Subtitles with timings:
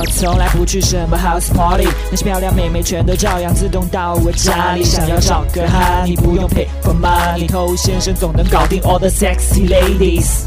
[0.00, 4.82] 我从来不去什么 house party，那些漂亮妹妹全都照样自动到我家里。
[4.82, 10.44] 想要找个哈，你不用 pay for money，偷先生总能搞定 all the sexy ladies。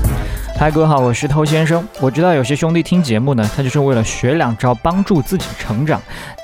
[0.58, 1.88] 嗨，各位好，我是偷先生。
[2.00, 6.02] 我知道有些兄弟听节目呢，他就是为了学两招帮助自己成长，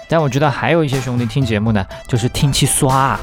[0.07, 3.19] 但我知道还有一些兄弟听节目呢，就是听气刷，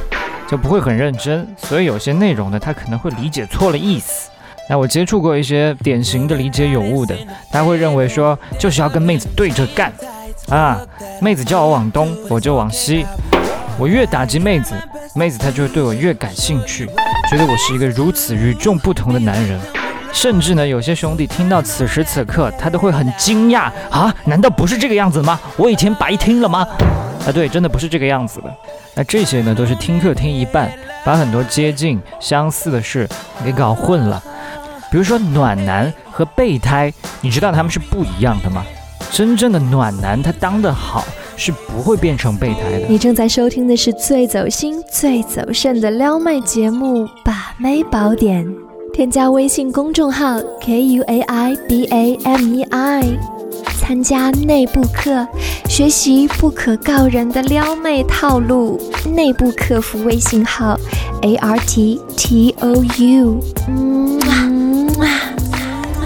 [0.48, 4.30] 就不会很认真，所以有些内容呢，他可能会理解错了意思。
[4.68, 7.14] 那我接触过一些典型的理解有误的，
[7.52, 9.92] 他会认为说就是要跟妹子对着干
[10.48, 10.80] 啊，
[11.20, 13.06] 妹子叫我往东，我就往西，
[13.78, 14.74] 我越打击妹子，
[15.14, 16.86] 妹子她就会对我越感兴趣，
[17.30, 19.60] 觉得我是一个如此与众不同的男人。
[20.12, 24.14] 甚至呢，有些兄弟听到此时此刻，他都会很惊讶啊！
[24.24, 25.38] 难道不是这个样子吗？
[25.58, 26.66] 我以前白听了吗？
[27.26, 28.50] 啊，对，真的不是这个样子的。
[28.94, 30.72] 那这些呢，都是听课听一半，
[31.04, 33.06] 把很多接近相似的事
[33.44, 34.22] 给搞混了。
[34.96, 38.64] 比如说暖男和备胎，你知道他们是不一样的吗？
[39.12, 41.04] 真正的暖男，他当得好
[41.36, 42.86] 是不会变成备胎的。
[42.88, 48.42] 你正在收听的是最走心、最走肾的撩妹节目《把妹宝典》。
[48.94, 53.04] 添加微信公众号 k u a i b a m e i，
[53.78, 55.28] 参加内部课，
[55.68, 58.80] 学习不可告人的撩妹套路。
[59.14, 60.74] 内部客服微信号
[61.20, 64.55] a r t t o u。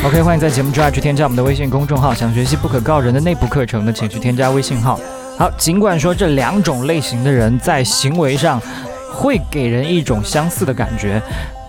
[0.02, 2.12] OK，欢迎在节目之外去添加我们的微信公众号。
[2.12, 4.98] 想学习不可告人的内部课程的，请去添加微信号。
[5.38, 8.60] 好，尽管说这两种类型的人在行为上
[9.12, 11.22] 会给人一种相似的感觉。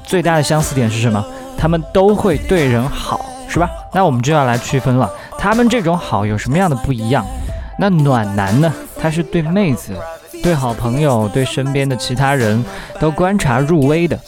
[0.03, 1.23] 最大的相似点是什么？
[1.57, 3.69] 他们都会对人好，是吧？
[3.93, 7.25] 那我们就要来区分了，他们这种好有什么样的不一样？
[7.77, 8.73] 那暖男呢？
[8.99, 9.93] 他是对妹子、
[10.43, 12.63] 对好朋友、对身边的其他人
[12.99, 14.19] 都观察入微的，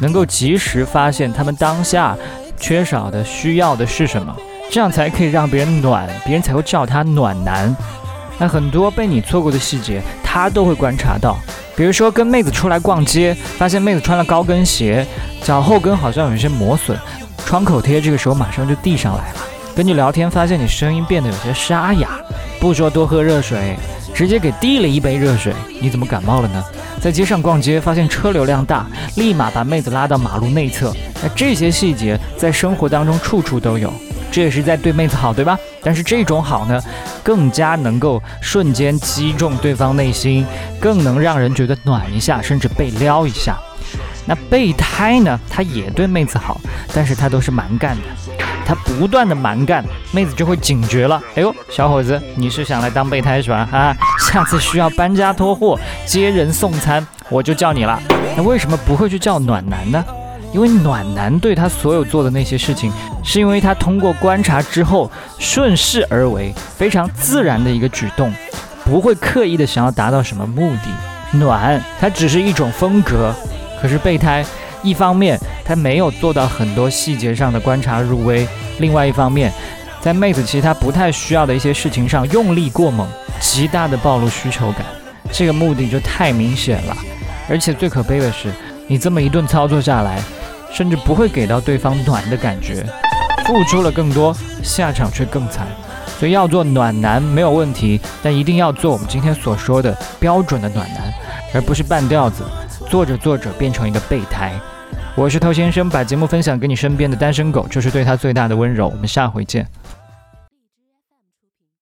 [0.00, 2.16] 能够及时发现他们当下
[2.62, 4.32] 缺少的、需要的是什么，
[4.70, 7.74] 这样才可以让别人暖，别人才会叫他暖男。
[8.38, 11.36] 那很多被你错过的细节，他都会观察到。
[11.74, 15.04] 比如说跟妹子出来逛街，发现妹子穿了高跟鞋，
[15.42, 16.96] 脚后跟好像有些磨损，
[17.44, 19.40] 创口贴这个时候马上就递上来了。
[19.74, 22.10] 跟你聊天，发现你声音变得有些沙哑，
[22.60, 23.76] 不说多喝热水，
[24.14, 25.52] 直接给递了一杯热水。
[25.80, 26.62] 你怎么感冒了呢？
[27.00, 28.86] 在街上逛街，发现车流量大，
[29.16, 30.94] 立马把妹子拉到马路内侧。
[31.22, 33.92] 那这些细节在生活当中处处都有。
[34.30, 35.58] 这也是在对妹子好，对吧？
[35.82, 36.82] 但是这种好呢，
[37.22, 40.46] 更加能够瞬间击中对方内心，
[40.80, 43.58] 更能让人觉得暖一下，甚至被撩一下。
[44.24, 45.38] 那备胎呢？
[45.50, 46.58] 他也对妹子好，
[46.94, 48.02] 但是他都是蛮干的，
[48.64, 51.20] 他不断的蛮干，妹子就会警觉了。
[51.34, 53.68] 哎呦，小伙子，你是想来当备胎是吧？
[53.70, 53.94] 啊，
[54.30, 58.00] 下次需要搬家拖货、接人送餐，我就叫你了。
[58.34, 60.02] 那为什么不会去叫暖男呢？
[60.52, 62.92] 因为暖男对他所有做的那些事情，
[63.24, 68.32] 是因为他通过观察之后顺势而为，非常自然的一个举动，
[68.84, 71.38] 不会刻意的想要达到什么目的。
[71.38, 73.34] 暖，它只是一种风格。
[73.80, 74.44] 可是备胎，
[74.82, 78.46] 一方面他没有做到很多细节上的观察入微，
[78.78, 79.50] 另外一方面，
[80.00, 83.08] 在妹子其实他不太需要的一些事情上用力过猛，
[83.40, 84.84] 极大的暴露需求感，
[85.32, 86.96] 这个目的就太明显了。
[87.48, 88.52] 而且最可悲的是，
[88.92, 90.22] 你这么一顿操作下来。
[90.70, 92.82] 甚至不会给到对方暖的感觉，
[93.44, 95.66] 付出了更多，下场却更惨。
[96.18, 101.12] 所以要做暖男没有问题，但一定要做我们今天所说的标准的暖男，
[101.52, 102.42] 而不是半吊子，
[102.88, 104.54] 做着做着变成一个备胎。
[105.14, 108.88] 我是偷先生，把节目分享给你身边的单身狗，就是对他最大的温柔。
[108.88, 109.66] 我们下回见。